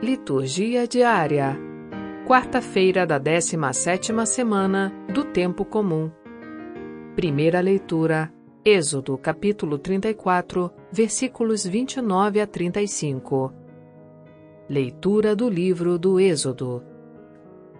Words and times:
Liturgia 0.00 0.86
diária. 0.86 1.58
Quarta-feira 2.24 3.04
da 3.04 3.18
17ª 3.18 4.24
semana 4.26 4.92
do 5.12 5.24
tempo 5.24 5.64
comum. 5.64 6.08
Primeira 7.16 7.58
leitura: 7.58 8.32
Êxodo, 8.64 9.18
capítulo 9.18 9.76
34, 9.76 10.70
versículos 10.92 11.66
29 11.66 12.40
a 12.40 12.46
35. 12.46 13.52
Leitura 14.70 15.34
do 15.34 15.48
livro 15.50 15.98
do 15.98 16.20
Êxodo. 16.20 16.80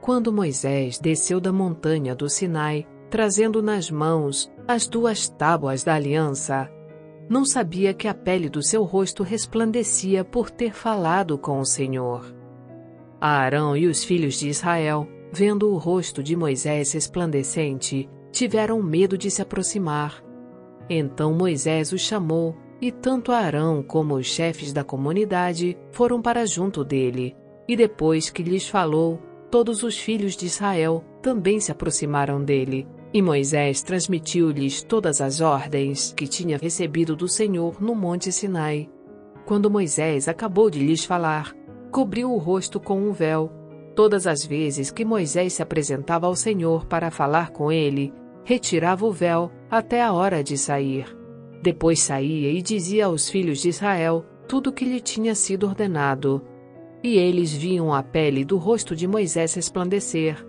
Quando 0.01 0.33
Moisés 0.33 0.99
desceu 0.99 1.41
da 1.41 1.53
montanha 1.53 2.17
do 2.17 2.29
Sinai, 2.29 2.85
trazendo 3.09 3.63
nas 3.63 3.93
mãos 3.93 4.51
as 4.67 4.89
duas 4.89 5.29
tábuas 5.29 5.85
da 5.85 5.95
aliança, 5.95 6.69
não 7.29 7.45
sabia 7.45 7.93
que 7.93 8.09
a 8.09 8.15
pele 8.15 8.49
do 8.49 8.63
seu 8.63 8.85
rosto 8.85 9.23
resplandecia 9.23 10.25
por 10.25 10.51
ter 10.51 10.73
falado 10.73 11.37
com 11.37 11.61
o 11.61 11.65
Senhor. 11.65 12.35
Arão 13.21 13.77
e 13.77 13.87
os 13.87 14.05
filhos 14.05 14.35
de 14.35 14.49
Israel, 14.49 15.07
vendo 15.33 15.71
o 15.71 15.77
rosto 15.77 16.23
de 16.23 16.35
Moisés 16.35 16.93
resplandecente, 16.93 18.09
tiveram 18.31 18.83
medo 18.83 19.19
de 19.19 19.31
se 19.31 19.43
aproximar. 19.43 20.23
Então 20.89 21.35
Moisés 21.35 21.93
os 21.93 22.01
chamou, 22.01 22.57
e 22.81 22.93
tanto 22.93 23.33
Arão 23.33 23.83
como 23.83 24.15
os 24.15 24.27
chefes 24.27 24.73
da 24.73 24.85
comunidade 24.85 25.77
foram 25.91 26.23
para 26.23 26.47
junto 26.47 26.85
dele. 26.85 27.37
E 27.67 27.77
depois 27.77 28.31
que 28.31 28.43
lhes 28.43 28.69
falou, 28.69 29.21
todos 29.51 29.83
os 29.83 29.99
filhos 29.99 30.37
de 30.37 30.47
Israel 30.47 31.05
também 31.21 31.61
se 31.61 31.73
aproximaram 31.73 32.43
dele. 32.43 32.87
E 33.19 33.23
Moisés 33.23 33.83
transmitiu-lhes 33.83 34.81
todas 34.81 35.21
as 35.21 35.41
ordens 35.41 36.15
que 36.17 36.29
tinha 36.29 36.57
recebido 36.57 37.17
do 37.17 37.27
Senhor 37.27 37.83
no 37.83 37.93
Monte 37.93 38.31
Sinai. 38.31 38.89
Quando 39.45 39.69
Moisés 39.69 40.29
acabou 40.29 40.71
de 40.71 40.79
lhes 40.79 41.05
falar, 41.05 41.53
cobriu 41.91 42.31
o 42.31 42.39
rosto 42.39 42.79
com 42.79 42.97
um 42.97 43.11
véu. 43.11 43.51
Todas 43.97 44.25
as 44.25 44.47
vezes 44.47 44.93
que 44.93 45.05
Moisés 45.05 45.55
se 45.55 45.61
apresentava 45.61 46.29
ao 46.29 46.37
Senhor 46.37 46.87
para 46.87 47.11
falar 47.11 47.51
com 47.51 47.73
ele, 47.73 48.15
retirava 48.45 49.05
o 49.05 49.11
véu 49.11 49.51
até 49.69 50.01
a 50.01 50.13
hora 50.13 50.45
de 50.45 50.57
sair. 50.57 51.05
Depois 51.61 51.99
saía 51.99 52.53
e 52.53 52.63
dizia 52.63 53.07
aos 53.07 53.29
filhos 53.29 53.61
de 53.61 53.71
Israel 53.71 54.25
tudo 54.47 54.71
o 54.71 54.73
que 54.73 54.85
lhe 54.85 55.01
tinha 55.01 55.35
sido 55.35 55.67
ordenado. 55.67 56.41
E 57.03 57.17
eles 57.17 57.53
viam 57.53 57.93
a 57.93 58.01
pele 58.01 58.45
do 58.45 58.59
rosto 58.59 58.95
de 58.95 59.09
Moisés 59.09 59.55
resplandecer, 59.55 60.47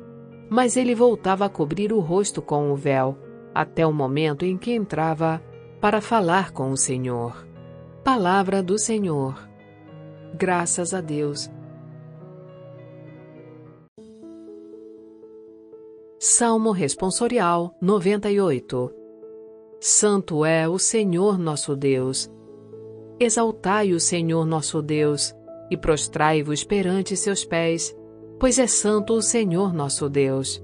mas 0.50 0.76
ele 0.76 0.96
voltava 0.96 1.46
a 1.46 1.50
cobrir 1.50 1.94
o 1.94 2.00
rosto 2.00 2.42
com 2.42 2.72
o 2.72 2.76
véu, 2.76 3.18
até 3.54 3.86
o 3.86 3.94
momento 3.94 4.46
em 4.46 4.58
que 4.58 4.74
entrava 4.74 5.42
para 5.80 6.02
falar 6.02 6.52
com 6.52 6.72
o 6.72 6.78
Senhor. 6.78 7.48
Palavra 8.04 8.64
do 8.64 8.78
Senhor. 8.78 9.48
Graças 10.34 10.94
a 10.94 11.02
Deus. 11.02 11.50
Salmo 16.18 16.72
Responsorial 16.72 17.76
98 17.82 18.94
Santo 19.80 20.44
é 20.44 20.68
o 20.68 20.78
Senhor 20.78 21.38
nosso 21.38 21.76
Deus. 21.76 22.30
Exaltai 23.18 23.94
o 23.94 24.00
Senhor 24.00 24.46
nosso 24.46 24.82
Deus 24.82 25.34
e 25.72 25.78
prostrai-vos 25.78 26.64
perante 26.64 27.16
seus 27.16 27.46
pés 27.46 27.96
pois 28.40 28.58
é 28.58 28.66
santo 28.66 29.14
o 29.14 29.22
Senhor 29.22 29.74
nosso 29.74 30.10
Deus. 30.10 30.64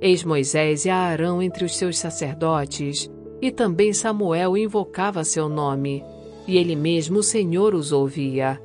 Eis 0.00 0.22
Moisés 0.22 0.84
e 0.84 0.90
Arão 0.90 1.40
entre 1.42 1.64
os 1.64 1.74
seus 1.74 1.98
sacerdotes, 1.98 3.10
e 3.40 3.50
também 3.50 3.92
Samuel 3.92 4.56
invocava 4.56 5.24
seu 5.24 5.48
nome, 5.48 6.04
e 6.46 6.58
ele 6.58 6.76
mesmo 6.76 7.20
o 7.20 7.22
Senhor 7.22 7.74
os 7.74 7.92
ouvia. 7.92 8.60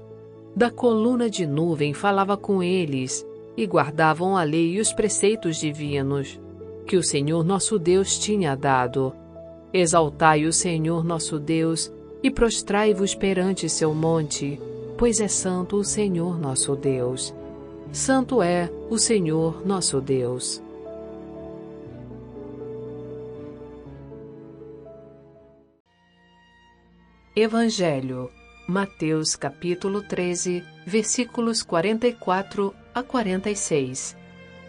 Da 0.53 0.69
coluna 0.69 1.29
de 1.29 1.45
nuvem 1.45 1.93
falava 1.93 2.35
com 2.35 2.61
eles, 2.61 3.25
e 3.55 3.65
guardavam 3.65 4.35
a 4.35 4.43
lei 4.43 4.73
e 4.73 4.79
os 4.79 4.91
preceitos 4.91 5.57
divinos, 5.57 6.39
que 6.85 6.97
o 6.97 7.03
Senhor 7.03 7.45
nosso 7.45 7.79
Deus 7.79 8.19
tinha 8.19 8.55
dado. 8.55 9.13
Exaltai 9.73 10.45
o 10.45 10.51
Senhor 10.51 11.03
nosso 11.03 11.39
Deus, 11.39 11.93
e 12.21 12.29
prostrai-vos 12.29 13.15
perante 13.15 13.69
seu 13.69 13.93
monte, 13.93 14.59
pois 14.97 15.21
é 15.21 15.27
santo 15.27 15.77
o 15.77 15.83
Senhor 15.83 16.39
nosso 16.39 16.75
Deus. 16.75 17.33
Santo 17.91 18.43
é 18.43 18.69
o 18.89 18.97
Senhor 18.97 19.65
nosso 19.65 20.01
Deus. 20.01 20.61
Evangelho, 27.35 28.29
Mateus 28.67 29.35
capítulo 29.35 30.01
13, 30.01 30.63
versículos 30.85 31.63
44 31.63 32.73
a 32.93 33.01
46. 33.01 34.17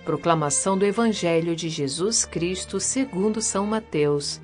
Proclamação 0.05 0.79
do 0.79 0.87
Evangelho 0.87 1.57
de 1.57 1.69
Jesus 1.69 2.25
Cristo 2.25 2.79
segundo 2.79 3.43
São 3.43 3.67
Mateus. 3.67 4.41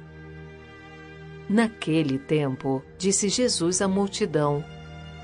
Naquele 1.49 2.19
tempo, 2.19 2.83
disse 2.99 3.29
Jesus 3.29 3.81
à 3.81 3.89
multidão: 3.89 4.65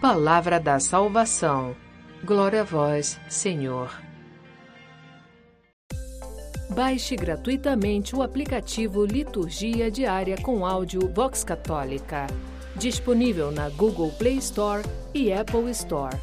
Palavra 0.00 0.60
da 0.60 0.78
salvação. 0.78 1.74
Glória 2.24 2.60
a 2.60 2.64
vós, 2.64 3.18
Senhor. 3.28 3.90
Baixe 6.70 7.16
gratuitamente 7.16 8.14
o 8.14 8.22
aplicativo 8.22 9.04
Liturgia 9.04 9.90
Diária 9.90 10.36
com 10.40 10.64
áudio 10.64 11.12
Vox 11.12 11.42
Católica. 11.42 12.28
Disponível 12.76 13.50
na 13.50 13.70
Google 13.70 14.12
Play 14.12 14.36
Store 14.36 14.84
e 15.12 15.32
Apple 15.32 15.68
Store. 15.70 16.16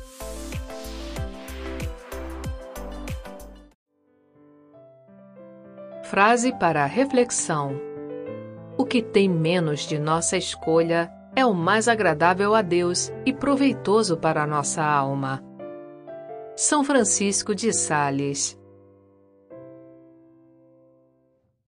Frase 6.05 6.53
para 6.57 6.85
reflexão: 6.85 7.77
O 8.77 8.85
que 8.85 9.01
tem 9.01 9.27
menos 9.27 9.81
de 9.81 9.99
nossa 9.99 10.37
escolha 10.37 11.11
é 11.35 11.45
o 11.45 11.53
mais 11.53 11.87
agradável 11.87 12.55
a 12.55 12.61
Deus 12.61 13.11
e 13.25 13.33
proveitoso 13.33 14.17
para 14.17 14.43
a 14.43 14.47
nossa 14.47 14.83
alma. 14.83 15.43
São 16.55 16.83
Francisco 16.83 17.53
de 17.53 17.73
Sales 17.73 18.57